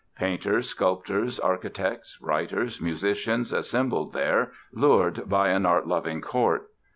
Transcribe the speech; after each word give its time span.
Painters, 0.17 0.67
sculptors, 0.67 1.39
architects, 1.39 2.17
writers, 2.23 2.81
musicians 2.81 3.53
assembled 3.53 4.13
there, 4.13 4.51
lured 4.73 5.29
by 5.29 5.49
an 5.49 5.63
art 5.63 5.85
loving 5.85 6.21
Court. 6.21 6.67